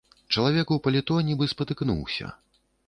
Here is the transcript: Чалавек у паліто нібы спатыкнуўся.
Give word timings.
Чалавек 0.35 0.71
у 0.75 0.79
паліто 0.87 1.21
нібы 1.29 1.51
спатыкнуўся. 1.55 2.37